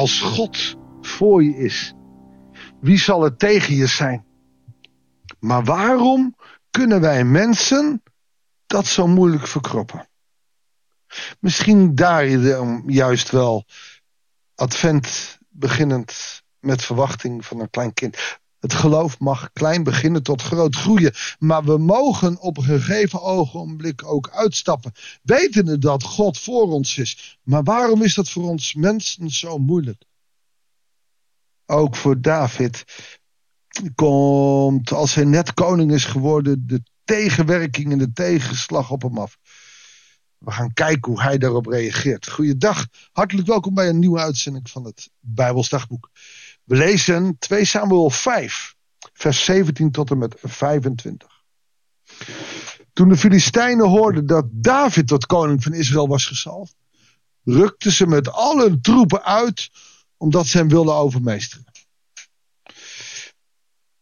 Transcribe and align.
Als 0.00 0.20
God 0.20 0.76
voor 1.00 1.42
je 1.42 1.56
is, 1.56 1.94
wie 2.80 2.98
zal 2.98 3.24
er 3.24 3.36
tegen 3.36 3.74
je 3.74 3.86
zijn? 3.86 4.24
Maar 5.38 5.64
waarom 5.64 6.36
kunnen 6.70 7.00
wij 7.00 7.24
mensen 7.24 8.02
dat 8.66 8.86
zo 8.86 9.06
moeilijk 9.06 9.46
verkroppen? 9.46 10.08
Misschien 11.40 11.94
daar 11.94 12.26
juist 12.86 13.30
wel 13.30 13.64
advent 14.54 15.38
beginnend 15.48 16.42
met 16.58 16.82
verwachting 16.82 17.46
van 17.46 17.60
een 17.60 17.70
klein 17.70 17.92
kind. 17.92 18.16
Het 18.60 18.74
geloof 18.74 19.18
mag 19.18 19.52
klein 19.52 19.82
beginnen 19.82 20.22
tot 20.22 20.42
groot 20.42 20.76
groeien. 20.76 21.14
Maar 21.38 21.64
we 21.64 21.78
mogen 21.78 22.40
op 22.40 22.56
een 22.56 22.64
gegeven 22.64 23.22
ogenblik 23.22 24.04
ook 24.04 24.30
uitstappen. 24.30 24.92
Wetende 25.22 25.78
dat 25.78 26.02
God 26.02 26.38
voor 26.38 26.72
ons 26.72 26.98
is. 26.98 27.38
Maar 27.42 27.62
waarom 27.62 28.02
is 28.02 28.14
dat 28.14 28.30
voor 28.30 28.48
ons 28.48 28.74
mensen 28.74 29.30
zo 29.30 29.58
moeilijk? 29.58 30.02
Ook 31.66 31.96
voor 31.96 32.20
David 32.20 32.84
komt, 33.94 34.92
als 34.92 35.14
hij 35.14 35.24
net 35.24 35.54
koning 35.54 35.92
is 35.92 36.04
geworden, 36.04 36.66
de 36.66 36.82
tegenwerking 37.04 37.92
en 37.92 37.98
de 37.98 38.12
tegenslag 38.12 38.90
op 38.90 39.02
hem 39.02 39.18
af. 39.18 39.38
We 40.38 40.50
gaan 40.50 40.72
kijken 40.72 41.12
hoe 41.12 41.22
hij 41.22 41.38
daarop 41.38 41.66
reageert. 41.66 42.30
Goeiedag, 42.30 42.86
hartelijk 43.12 43.46
welkom 43.46 43.74
bij 43.74 43.88
een 43.88 43.98
nieuwe 43.98 44.18
uitzending 44.18 44.70
van 44.70 44.84
het 44.84 45.10
Bijbelsdagboek. 45.20 46.10
We 46.64 46.76
lezen 46.76 47.36
2 47.38 47.64
Samuel 47.64 48.10
5, 48.10 48.74
vers 49.12 49.44
17 49.44 49.90
tot 49.90 50.10
en 50.10 50.18
met 50.18 50.36
25. 50.42 51.28
Toen 52.92 53.08
de 53.08 53.16
Filistijnen 53.16 53.88
hoorden 53.88 54.26
dat 54.26 54.44
David 54.50 55.06
tot 55.06 55.26
koning 55.26 55.62
van 55.62 55.72
Israël 55.72 56.08
was 56.08 56.26
gezalfd, 56.26 56.74
rukten 57.44 57.92
ze 57.92 58.06
met 58.06 58.32
al 58.32 58.58
hun 58.58 58.80
troepen 58.80 59.24
uit 59.24 59.70
omdat 60.16 60.46
ze 60.46 60.58
hem 60.58 60.68
wilden 60.68 60.94
overmeesteren. 60.94 61.72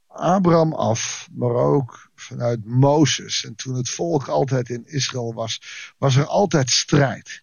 Abraham 0.06 0.72
af, 0.72 1.28
maar 1.32 1.54
ook 1.54 2.10
vanuit 2.14 2.64
Mozes. 2.64 3.44
En 3.44 3.54
toen 3.54 3.74
het 3.74 3.90
volk 3.90 4.28
altijd 4.28 4.68
in 4.68 4.86
Israël 4.86 5.34
was, 5.34 5.60
was 5.98 6.16
er 6.16 6.26
altijd 6.26 6.70
strijd. 6.70 7.42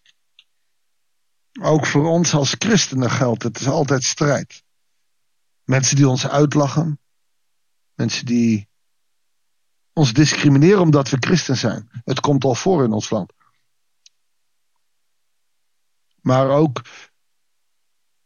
Ook 1.61 1.85
voor 1.85 2.09
ons 2.09 2.33
als 2.33 2.55
christenen 2.57 3.11
geldt 3.11 3.43
het, 3.43 3.59
is 3.59 3.67
altijd 3.67 4.03
strijd. 4.03 4.63
Mensen 5.65 5.95
die 5.95 6.07
ons 6.07 6.27
uitlachen. 6.27 6.99
Mensen 7.93 8.25
die 8.25 8.69
ons 9.93 10.13
discrimineren 10.13 10.81
omdat 10.81 11.09
we 11.09 11.17
christen 11.19 11.57
zijn. 11.57 11.89
Het 12.03 12.19
komt 12.19 12.43
al 12.43 12.55
voor 12.55 12.83
in 12.83 12.91
ons 12.91 13.09
land. 13.09 13.33
Maar 16.21 16.49
ook 16.49 16.81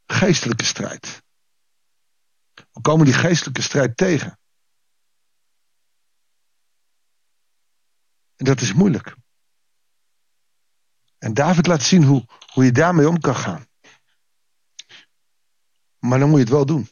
geestelijke 0.05 0.65
strijd. 0.65 1.23
We 2.53 2.81
komen 2.81 3.05
die 3.05 3.13
geestelijke 3.13 3.61
strijd 3.61 3.97
tegen. 3.97 4.39
En 8.35 8.45
dat 8.45 8.61
is 8.61 8.73
moeilijk. 8.73 9.15
En 11.17 11.33
David 11.33 11.67
laat 11.67 11.83
zien 11.83 12.03
hoe, 12.03 12.25
hoe 12.53 12.63
je 12.63 12.71
daarmee 12.71 13.07
om 13.07 13.19
kan 13.19 13.35
gaan. 13.35 13.67
Maar 15.99 16.19
dan 16.19 16.29
moet 16.29 16.37
je 16.37 16.43
het 16.43 16.53
wel 16.53 16.65
doen. 16.65 16.89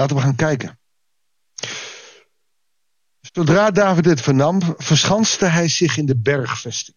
Laten 0.00 0.16
we 0.16 0.22
gaan 0.22 0.34
kijken. 0.34 0.78
Zodra 3.20 3.70
David 3.70 4.04
dit 4.04 4.20
vernam, 4.20 4.60
verschanste 4.76 5.44
hij 5.44 5.68
zich 5.68 5.96
in 5.96 6.06
de 6.06 6.16
bergvesting. 6.16 6.96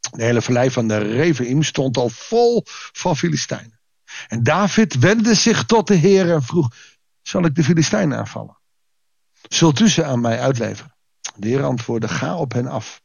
De 0.00 0.24
hele 0.24 0.42
vallei 0.42 0.70
van 0.70 0.88
de 0.88 0.98
Reveim 0.98 1.62
stond 1.62 1.96
al 1.96 2.08
vol 2.08 2.62
van 2.92 3.16
Filistijnen. 3.16 3.80
En 4.28 4.42
David 4.42 4.94
wendde 4.94 5.34
zich 5.34 5.64
tot 5.64 5.86
de 5.86 5.94
Heer 5.94 6.32
en 6.32 6.42
vroeg: 6.42 6.74
Zal 7.22 7.44
ik 7.44 7.54
de 7.54 7.64
Filistijnen 7.64 8.18
aanvallen? 8.18 8.58
Zult 9.48 9.80
u 9.80 9.88
ze 9.88 10.04
aan 10.04 10.20
mij 10.20 10.40
uitleveren? 10.40 10.96
De 11.36 11.48
Heer 11.48 11.62
antwoordde: 11.62 12.08
Ga 12.08 12.36
op 12.36 12.52
hen 12.52 12.66
af. 12.66 13.02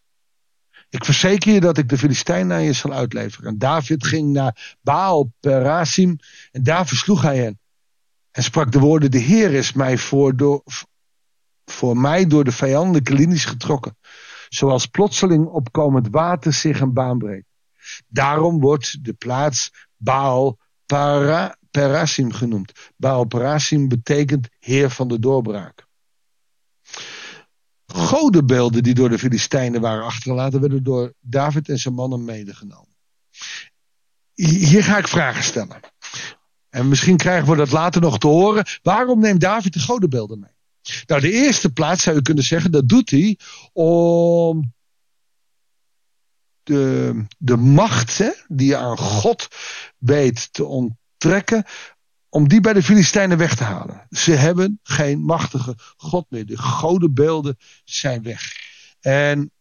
Ik 0.89 1.05
verzeker 1.05 1.53
je 1.53 1.59
dat 1.59 1.77
ik 1.77 1.89
de 1.89 1.97
Filistijnen 1.97 2.57
aan 2.57 2.63
je 2.63 2.73
zal 2.73 2.93
uitleveren. 2.93 3.49
En 3.49 3.57
David 3.57 4.05
ging 4.05 4.31
naar 4.31 4.77
Baal 4.81 5.33
Perasim 5.39 6.19
en 6.51 6.63
daar 6.63 6.87
versloeg 6.87 7.21
hij 7.21 7.37
hen. 7.37 7.59
En 8.37 8.43
sprak 8.43 8.71
de 8.71 8.79
woorden: 8.79 9.11
De 9.11 9.17
Heer 9.17 9.53
is 9.53 9.73
mij 9.73 9.97
voor, 9.97 10.35
door, 10.35 10.63
voor 11.65 11.97
mij 11.97 12.27
door 12.27 12.43
de 12.43 12.51
vijandelijke 12.51 13.13
linies 13.13 13.45
getrokken. 13.45 13.97
Zoals 14.49 14.85
plotseling 14.85 15.45
opkomend 15.45 16.07
water 16.11 16.53
zich 16.53 16.79
een 16.79 16.93
baan 16.93 17.17
breekt. 17.17 17.47
Daarom 18.07 18.59
wordt 18.59 19.03
de 19.03 19.13
plaats 19.13 19.71
Baal 19.95 20.57
Para, 20.85 21.57
Perasim 21.71 22.31
genoemd. 22.31 22.91
Baal 22.95 23.25
Perasim 23.25 23.87
betekent 23.87 24.47
Heer 24.59 24.89
van 24.89 25.07
de 25.07 25.19
doorbraak. 25.19 25.85
Godenbeelden 27.85 28.83
die 28.83 28.93
door 28.93 29.09
de 29.09 29.19
Filistijnen 29.19 29.81
waren 29.81 30.05
achtergelaten, 30.05 30.59
werden 30.59 30.83
door 30.83 31.13
David 31.19 31.69
en 31.69 31.77
zijn 31.77 31.93
mannen 31.93 32.25
medegenomen. 32.25 32.95
Hier 34.33 34.83
ga 34.83 34.97
ik 34.97 35.07
vragen 35.07 35.43
stellen. 35.43 35.79
En 36.77 36.87
misschien 36.87 37.17
krijgen 37.17 37.49
we 37.49 37.55
dat 37.55 37.71
later 37.71 38.01
nog 38.01 38.17
te 38.17 38.27
horen. 38.27 38.65
Waarom 38.83 39.19
neemt 39.19 39.41
David 39.41 39.73
de 39.73 39.79
godenbeelden 39.79 40.39
mee? 40.39 40.49
Nou, 41.05 41.21
de 41.21 41.31
eerste 41.31 41.73
plaats 41.73 42.03
zou 42.03 42.15
je 42.15 42.21
kunnen 42.21 42.43
zeggen, 42.43 42.71
dat 42.71 42.89
doet 42.89 43.09
hij 43.09 43.39
om 43.73 44.73
de, 46.63 47.25
de 47.37 47.55
macht 47.55 48.17
hè, 48.17 48.29
die 48.47 48.67
je 48.67 48.77
aan 48.77 48.97
God 48.97 49.47
weet 49.97 50.53
te 50.53 50.65
onttrekken, 50.65 51.63
om 52.29 52.47
die 52.47 52.61
bij 52.61 52.73
de 52.73 52.83
Filistijnen 52.83 53.37
weg 53.37 53.55
te 53.55 53.63
halen. 53.63 54.07
Ze 54.09 54.31
hebben 54.31 54.79
geen 54.83 55.19
machtige 55.19 55.75
God 55.97 56.25
meer. 56.29 56.45
De 56.45 56.57
godenbeelden 56.57 57.57
zijn 57.83 58.23
weg. 58.23 58.51
En 58.99 59.51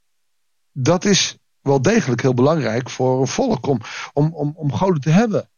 dat 0.72 1.04
is 1.04 1.36
wel 1.60 1.82
degelijk 1.82 2.22
heel 2.22 2.34
belangrijk 2.34 2.90
voor 2.90 3.20
een 3.20 3.26
volk 3.26 3.66
om, 3.66 3.80
om, 4.12 4.34
om, 4.34 4.52
om 4.56 4.72
goden 4.72 5.00
te 5.00 5.10
hebben. 5.10 5.50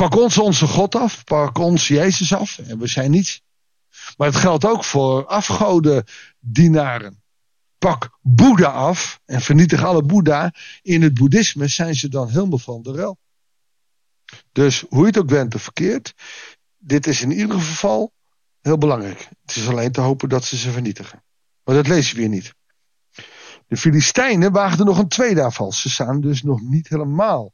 Pak 0.00 0.16
ons 0.16 0.38
onze 0.38 0.66
God 0.66 0.94
af, 0.94 1.24
pak 1.24 1.58
ons 1.58 1.88
Jezus 1.88 2.34
af 2.34 2.58
en 2.58 2.78
we 2.78 2.86
zijn 2.86 3.10
niets. 3.10 3.42
Maar 4.16 4.28
het 4.28 4.36
geldt 4.36 4.64
ook 4.64 4.84
voor 4.84 5.26
afgodendienaren. 5.26 7.22
Pak 7.78 8.18
Boeddha 8.20 8.68
af 8.68 9.20
en 9.24 9.40
vernietig 9.40 9.84
alle 9.84 10.02
Boeddha. 10.02 10.54
In 10.82 11.02
het 11.02 11.14
boeddhisme 11.14 11.68
zijn 11.68 11.94
ze 11.94 12.08
dan 12.08 12.28
helemaal 12.28 12.58
van 12.58 12.82
de 12.82 12.92
rel. 12.92 13.18
Dus 14.52 14.84
hoe 14.88 15.00
je 15.00 15.06
het 15.06 15.18
ook 15.18 15.30
went 15.30 15.54
of 15.54 15.62
verkeerd, 15.62 16.14
dit 16.78 17.06
is 17.06 17.22
in 17.22 17.30
ieder 17.30 17.60
geval 17.60 18.12
heel 18.60 18.78
belangrijk. 18.78 19.28
Het 19.46 19.56
is 19.56 19.68
alleen 19.68 19.92
te 19.92 20.00
hopen 20.00 20.28
dat 20.28 20.44
ze 20.44 20.56
ze 20.56 20.70
vernietigen. 20.70 21.24
Maar 21.64 21.74
dat 21.74 21.88
lezen 21.88 22.14
we 22.14 22.20
hier 22.20 22.30
niet. 22.30 22.54
De 23.66 23.76
Filistijnen 23.76 24.52
waagden 24.52 24.86
nog 24.86 24.98
een 24.98 25.08
tweede 25.08 25.42
aanval. 25.42 25.72
Ze 25.72 25.90
staan 25.90 26.20
dus 26.20 26.42
nog 26.42 26.60
niet 26.60 26.88
helemaal 26.88 27.52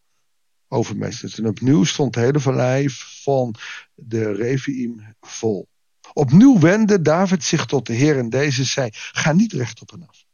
overmeesterd. 0.68 1.38
En 1.38 1.46
opnieuw 1.46 1.84
stond 1.84 2.14
de 2.14 2.20
hele 2.20 2.40
vallei 2.40 2.86
van 3.24 3.54
de 3.94 4.32
Reviim 4.32 5.14
vol. 5.20 5.68
Opnieuw 6.12 6.58
wendde 6.58 7.02
David 7.02 7.44
zich 7.44 7.66
tot 7.66 7.86
de 7.86 7.92
Heer 7.92 8.18
en 8.18 8.28
deze 8.28 8.64
zei: 8.64 8.88
Ga 8.92 9.32
niet 9.32 9.52
recht 9.52 9.80
op 9.80 9.92
en 9.92 10.06
af. 10.08 10.24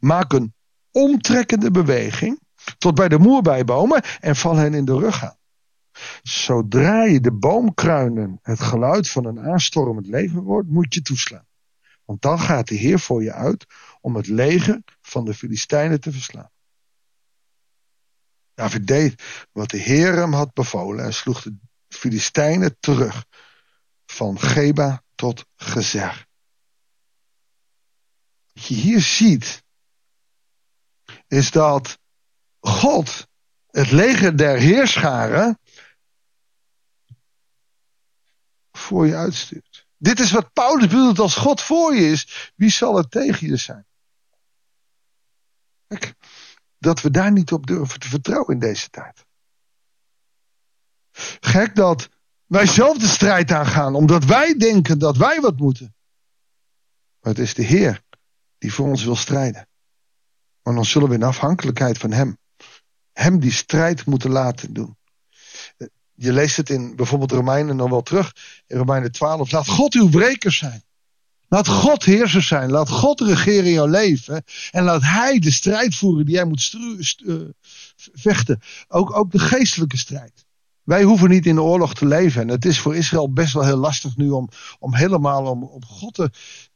Maak 0.00 0.32
een 0.32 0.54
omtrekkende 0.90 1.70
beweging 1.70 2.40
tot 2.78 2.94
bij 2.94 3.08
de 3.08 3.18
moerbijbomen 3.18 4.02
en 4.20 4.36
val 4.36 4.56
hen 4.56 4.74
in 4.74 4.84
de 4.84 4.98
rug 4.98 5.24
aan. 5.24 5.36
Zodra 6.22 7.04
je 7.04 7.20
de 7.20 7.32
boomkruinen 7.32 8.38
het 8.42 8.60
geluid 8.60 9.08
van 9.08 9.26
een 9.26 9.40
aanstormend 9.40 10.06
leger 10.06 10.40
hoort, 10.40 10.68
moet 10.68 10.94
je 10.94 11.02
toeslaan. 11.02 11.46
Want 12.04 12.22
dan 12.22 12.40
gaat 12.40 12.68
de 12.68 12.74
Heer 12.74 12.98
voor 12.98 13.22
je 13.22 13.32
uit 13.32 13.66
om 14.00 14.16
het 14.16 14.26
leger 14.26 14.82
van 15.00 15.24
de 15.24 15.34
Filistijnen 15.34 16.00
te 16.00 16.12
verslaan. 16.12 16.50
David 18.62 18.86
deed 18.86 19.22
wat 19.52 19.70
de 19.70 19.76
Heer 19.76 20.16
hem 20.16 20.32
had 20.32 20.52
bevolen 20.52 21.04
en 21.04 21.14
sloeg 21.14 21.42
de 21.42 21.56
Filistijnen 21.88 22.76
terug 22.80 23.24
van 24.06 24.40
Geba 24.40 25.02
tot 25.14 25.44
Gezer. 25.56 26.26
Wat 28.52 28.66
je 28.66 28.74
hier 28.74 29.00
ziet, 29.00 29.62
is 31.28 31.50
dat 31.50 31.98
God 32.60 33.28
het 33.66 33.90
leger 33.90 34.36
der 34.36 34.58
heerscharen 34.58 35.58
voor 38.72 39.06
je 39.06 39.16
uitstuurt. 39.16 39.86
Dit 39.96 40.20
is 40.20 40.30
wat 40.30 40.52
Paulus 40.52 40.86
bedoelt 40.86 41.18
als 41.18 41.36
God 41.36 41.60
voor 41.60 41.94
je 41.94 42.10
is. 42.10 42.52
Wie 42.56 42.70
zal 42.70 42.98
er 42.98 43.08
tegen 43.08 43.46
je 43.46 43.56
zijn? 43.56 43.86
Kijk, 45.86 46.14
dat 46.82 47.00
we 47.00 47.10
daar 47.10 47.32
niet 47.32 47.52
op 47.52 47.66
durven 47.66 48.00
te 48.00 48.08
vertrouwen 48.08 48.54
in 48.54 48.58
deze 48.58 48.90
tijd. 48.90 49.24
Gek 51.40 51.74
dat 51.74 52.08
wij 52.46 52.66
zelf 52.66 52.98
de 52.98 53.06
strijd 53.06 53.52
aangaan, 53.52 53.94
omdat 53.94 54.24
wij 54.24 54.54
denken 54.54 54.98
dat 54.98 55.16
wij 55.16 55.40
wat 55.40 55.56
moeten. 55.56 55.94
Maar 57.20 57.32
het 57.32 57.42
is 57.42 57.54
de 57.54 57.62
Heer 57.62 58.02
die 58.58 58.72
voor 58.72 58.88
ons 58.88 59.04
wil 59.04 59.16
strijden. 59.16 59.68
Maar 60.62 60.74
dan 60.74 60.84
zullen 60.84 61.08
we 61.08 61.14
in 61.14 61.22
afhankelijkheid 61.22 61.98
van 61.98 62.12
Hem, 62.12 62.38
Hem 63.12 63.40
die 63.40 63.52
strijd 63.52 64.06
moeten 64.06 64.30
laten 64.30 64.72
doen. 64.72 64.96
Je 66.14 66.32
leest 66.32 66.56
het 66.56 66.70
in 66.70 66.96
bijvoorbeeld 66.96 67.32
Romeinen 67.32 67.76
nog 67.76 67.90
wel 67.90 68.02
terug. 68.02 68.32
In 68.66 68.76
Romeinen 68.76 69.12
12. 69.12 69.52
Laat 69.52 69.68
God 69.68 69.94
uw 69.94 70.08
breker 70.08 70.52
zijn. 70.52 70.84
Laat 71.52 71.68
God 71.68 72.04
heerser 72.04 72.42
zijn. 72.42 72.70
Laat 72.70 72.88
God 72.88 73.20
regeren 73.20 73.64
in 73.64 73.72
jouw 73.72 73.86
leven. 73.86 74.44
En 74.70 74.84
laat 74.84 75.02
Hij 75.02 75.38
de 75.38 75.50
strijd 75.50 75.94
voeren 75.94 76.24
die 76.24 76.34
jij 76.34 76.44
moet 76.44 76.72
uh, 77.24 77.40
vechten. 78.12 78.60
Ook, 78.88 79.16
ook 79.16 79.30
de 79.30 79.38
geestelijke 79.38 79.96
strijd. 79.96 80.44
Wij 80.82 81.02
hoeven 81.02 81.28
niet 81.28 81.46
in 81.46 81.54
de 81.54 81.62
oorlog 81.62 81.94
te 81.94 82.06
leven. 82.06 82.40
En 82.40 82.48
het 82.48 82.64
is 82.64 82.78
voor 82.78 82.96
Israël 82.96 83.32
best 83.32 83.52
wel 83.52 83.64
heel 83.64 83.76
lastig 83.76 84.16
nu 84.16 84.30
om, 84.30 84.48
om 84.78 84.94
helemaal 84.94 85.46
om, 85.46 85.84
God 85.86 86.14
te, 86.14 86.30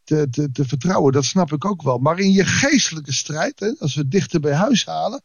te, 0.04 0.28
te, 0.30 0.50
te 0.50 0.64
vertrouwen. 0.64 1.12
Dat 1.12 1.24
snap 1.24 1.52
ik 1.52 1.64
ook 1.64 1.82
wel. 1.82 1.98
Maar 1.98 2.18
in 2.18 2.32
je 2.32 2.44
geestelijke 2.44 3.12
strijd, 3.12 3.60
hè, 3.60 3.72
als 3.78 3.94
we 3.94 4.08
dichter 4.08 4.40
bij 4.40 4.54
huis 4.54 4.86
halen. 4.86 5.22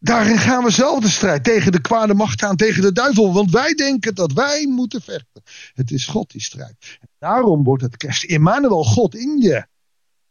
Daarin 0.00 0.38
gaan 0.38 0.64
we 0.64 0.70
zelf 0.70 1.00
de 1.00 1.08
strijd 1.08 1.44
tegen 1.44 1.72
de 1.72 1.80
kwade 1.80 2.14
macht 2.14 2.42
aan, 2.42 2.56
tegen 2.56 2.82
de 2.82 2.92
duivel. 2.92 3.32
Want 3.32 3.50
wij 3.50 3.74
denken 3.74 4.14
dat 4.14 4.32
wij 4.32 4.66
moeten 4.66 5.02
vechten. 5.02 5.42
Het 5.74 5.90
is 5.90 6.06
God 6.06 6.30
die 6.30 6.42
strijdt. 6.42 6.98
Daarom 7.18 7.64
wordt 7.64 7.82
het 7.82 7.96
kerst 7.96 8.24
Emmanuel, 8.24 8.84
God 8.84 9.14
in 9.14 9.38
je. 9.40 9.66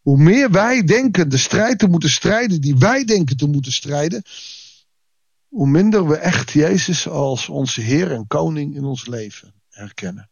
Hoe 0.02 0.18
meer 0.18 0.52
wij 0.52 0.84
denken 0.84 1.30
de 1.30 1.38
strijd 1.38 1.80
te 1.80 1.88
moeten 1.88 2.10
strijden 2.10 2.62
die 2.62 2.78
wij 2.78 3.04
denken 3.04 3.38
te 3.38 3.48
moeten 3.48 3.72
strijden, 3.72 4.24
hoe 5.48 5.68
minder 5.68 6.08
we 6.08 6.18
echt 6.18 6.52
Jezus 6.52 7.08
als 7.08 7.50
onze 7.50 7.82
Heer 7.82 8.12
en 8.12 8.28
Koning 8.28 8.76
in 8.76 8.84
ons 8.84 9.08
leven 9.08 9.54
herkennen. 9.70 10.30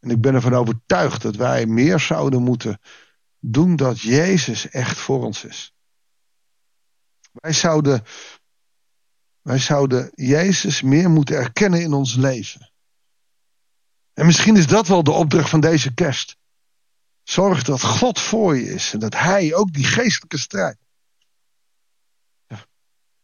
En 0.00 0.10
ik 0.10 0.20
ben 0.20 0.34
ervan 0.34 0.54
overtuigd 0.54 1.22
dat 1.22 1.36
wij 1.36 1.66
meer 1.66 2.00
zouden 2.00 2.42
moeten 2.42 2.78
doen 3.38 3.76
dat 3.76 4.00
Jezus 4.00 4.68
echt 4.68 4.98
voor 4.98 5.24
ons 5.24 5.44
is. 5.44 5.74
Wij 7.34 7.52
zouden, 7.52 8.04
wij 9.42 9.58
zouden 9.58 10.10
Jezus 10.14 10.82
meer 10.82 11.10
moeten 11.10 11.36
erkennen 11.36 11.80
in 11.80 11.92
ons 11.92 12.14
leven. 12.14 12.72
En 14.12 14.26
misschien 14.26 14.56
is 14.56 14.66
dat 14.66 14.88
wel 14.88 15.02
de 15.04 15.10
opdracht 15.10 15.48
van 15.50 15.60
deze 15.60 15.94
kerst. 15.94 16.36
Zorg 17.22 17.62
dat 17.62 17.82
God 17.82 18.20
voor 18.20 18.56
je 18.56 18.74
is 18.74 18.92
en 18.92 18.98
dat 18.98 19.14
Hij 19.14 19.54
ook 19.54 19.72
die 19.72 19.84
geestelijke 19.84 20.38
strijd. 20.38 20.78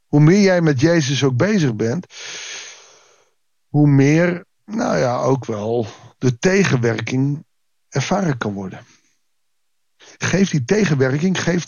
Hoe 0.07 0.21
meer 0.21 0.41
jij 0.41 0.61
met 0.61 0.81
Jezus 0.81 1.25
ook 1.25 1.37
bezig 1.37 1.75
bent, 1.75 2.07
hoe 3.69 3.89
meer, 3.89 4.45
nou 4.65 4.99
ja, 4.99 5.17
ook 5.17 5.45
wel 5.45 5.87
de 6.19 6.39
tegenwerking 6.39 7.45
ervaren 7.89 8.39
kan 8.39 8.53
worden. 8.53 8.87
Geef 10.19 10.51
die 10.51 10.65
tegenwerking, 10.65 11.43
geef 11.43 11.65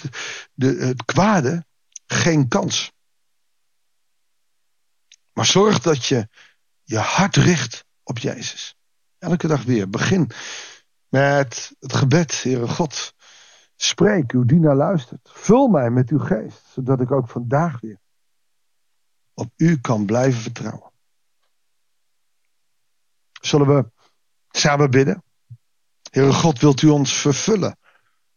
de, 0.53 0.67
het 0.67 1.05
kwade 1.05 1.67
geen 2.13 2.49
kans. 2.49 2.93
Maar 5.33 5.47
zorg 5.47 5.81
dat 5.81 6.07
je 6.07 6.29
je 6.83 6.99
hart 6.99 7.37
richt 7.37 7.85
op 8.03 8.19
Jezus. 8.19 8.77
Elke 9.19 9.47
dag 9.47 9.63
weer. 9.65 9.91
Begin 9.91 10.31
met 11.09 11.73
het 11.79 11.93
gebed, 11.93 12.43
Heere 12.43 12.69
God. 12.69 13.15
Spreek, 13.77 14.33
uw 14.33 14.45
dienaar 14.45 14.77
luistert. 14.77 15.31
Vul 15.33 15.69
mij 15.69 15.91
met 15.91 16.11
uw 16.11 16.19
geest, 16.19 16.63
zodat 16.73 17.01
ik 17.01 17.11
ook 17.11 17.29
vandaag 17.29 17.81
weer 17.81 18.01
op 19.35 19.53
u 19.57 19.81
kan 19.81 20.07
blijven 20.07 20.41
vertrouwen. 20.41 20.93
Zullen 23.41 23.67
we 23.67 23.91
samen 24.49 24.91
bidden? 24.91 25.25
Heere 26.11 26.33
God, 26.33 26.61
wilt 26.61 26.83
u 26.83 26.89
ons 26.89 27.13
vervullen 27.21 27.77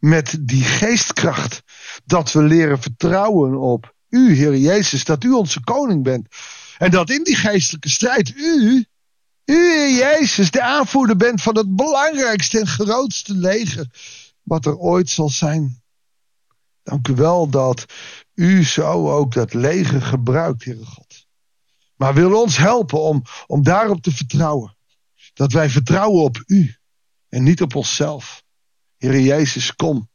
met 0.06 0.38
die 0.40 0.64
geestkracht. 0.64 1.64
Dat 2.06 2.32
we 2.32 2.44
leren 2.44 2.82
vertrouwen 2.82 3.60
op 3.60 3.94
u, 4.10 4.36
Heer 4.36 4.58
Jezus, 4.58 5.04
dat 5.04 5.24
u 5.24 5.32
onze 5.32 5.64
koning 5.64 6.04
bent. 6.04 6.28
En 6.78 6.92
dat 6.92 7.10
in 7.10 7.24
die 7.24 7.36
geestelijke 7.36 7.90
strijd 7.90 8.34
u, 8.36 8.86
u, 9.46 9.56
Heer 9.56 9.96
Jezus, 9.98 10.52
de 10.52 10.62
aanvoerder 10.62 11.16
bent 11.16 11.42
van 11.42 11.58
het 11.58 11.76
belangrijkste 11.76 12.60
en 12.60 12.68
grootste 12.68 13.34
leger 13.34 13.88
wat 14.44 14.66
er 14.66 14.78
ooit 14.78 15.10
zal 15.10 15.30
zijn. 15.30 15.82
Dank 16.84 17.08
u 17.08 17.14
wel 17.14 17.50
dat 17.50 17.86
u 18.36 18.64
zo 18.64 19.12
ook 19.12 19.34
dat 19.34 19.54
leger 19.54 20.02
gebruikt, 20.02 20.64
Heere 20.64 20.86
God. 20.86 21.28
Maar 21.96 22.14
wil 22.14 22.42
ons 22.42 22.58
helpen 22.58 23.02
om, 23.02 23.24
om 23.48 23.64
daarop 23.64 24.02
te 24.02 24.12
vertrouwen. 24.12 24.78
Dat 25.34 25.52
wij 25.52 25.70
vertrouwen 25.70 26.24
op 26.24 26.44
u 26.46 26.76
en 27.30 27.44
niet 27.44 27.62
op 27.62 27.76
onszelf. 27.76 28.45
Heer 29.06 29.20
Jezus, 29.20 29.76
kom. 29.76 30.10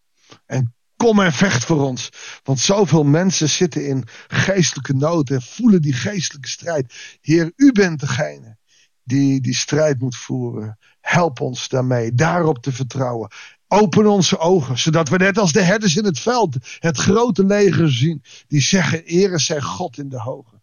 En 0.46 0.74
kom 0.96 1.20
en 1.20 1.32
vecht 1.32 1.64
voor 1.64 1.86
ons. 1.86 2.10
Want 2.42 2.60
zoveel 2.60 3.04
mensen 3.04 3.48
zitten 3.48 3.86
in 3.86 4.04
geestelijke 4.28 4.94
nood 4.94 5.30
en 5.30 5.42
voelen 5.42 5.82
die 5.82 5.92
geestelijke 5.92 6.48
strijd. 6.48 7.18
Heer, 7.20 7.52
u 7.56 7.72
bent 7.72 8.00
degene 8.00 8.58
die 9.02 9.40
die 9.40 9.54
strijd 9.54 10.00
moet 10.00 10.16
voeren. 10.16 10.78
Help 11.00 11.40
ons 11.40 11.68
daarmee, 11.68 12.14
daarop 12.14 12.58
te 12.58 12.72
vertrouwen. 12.72 13.30
Open 13.68 14.06
onze 14.06 14.38
ogen, 14.38 14.78
zodat 14.78 15.08
we 15.08 15.16
net 15.16 15.38
als 15.38 15.52
de 15.52 15.62
herders 15.62 15.96
in 15.96 16.04
het 16.04 16.18
veld 16.18 16.56
het 16.78 16.96
grote 16.96 17.44
leger 17.44 17.92
zien. 17.92 18.22
Die 18.46 18.60
zeggen, 18.60 19.04
ere 19.04 19.38
zij 19.38 19.60
God 19.60 19.98
in 19.98 20.08
de 20.08 20.20
hoge. 20.20 20.60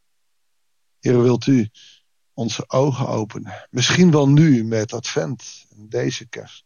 Heer, 1.00 1.22
wilt 1.22 1.48
u 1.48 1.70
onze 2.34 2.70
ogen 2.70 3.08
openen? 3.08 3.68
Misschien 3.70 4.12
wel 4.12 4.30
nu 4.30 4.64
met 4.64 4.94
advent 4.94 5.66
en 5.78 5.90
deze 5.90 6.28
kerst. 6.28 6.66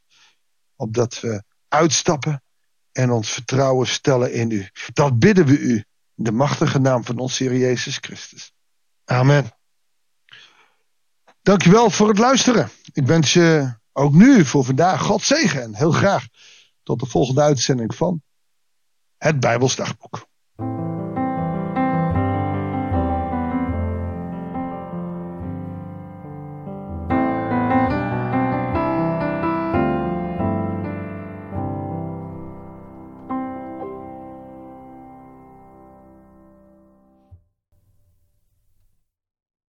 Opdat 0.75 1.19
we 1.19 1.43
uitstappen 1.71 2.43
en 2.91 3.11
ons 3.11 3.29
vertrouwen 3.29 3.87
stellen 3.87 4.33
in 4.33 4.51
u. 4.51 4.69
Dat 4.93 5.19
bidden 5.19 5.45
we 5.45 5.57
u 5.57 5.85
in 6.15 6.23
de 6.23 6.31
machtige 6.31 6.79
naam 6.79 7.03
van 7.03 7.17
ons 7.17 7.37
Heer 7.37 7.57
Jezus 7.57 7.97
Christus. 7.97 8.53
Amen. 9.05 9.51
Dankjewel 11.41 11.89
voor 11.89 12.07
het 12.07 12.17
luisteren. 12.17 12.69
Ik 12.93 13.05
wens 13.05 13.33
je 13.33 13.75
ook 13.91 14.13
nu 14.13 14.45
voor 14.45 14.65
vandaag 14.65 15.01
God 15.01 15.21
zegen 15.21 15.61
en 15.61 15.75
heel 15.75 15.91
graag 15.91 16.27
tot 16.83 16.99
de 16.99 17.05
volgende 17.05 17.41
uitzending 17.41 17.95
van 17.95 18.21
het 19.17 19.39
Bijbelsdagboek. 19.39 20.29